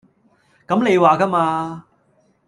[0.67, 1.85] 咁你話架嘛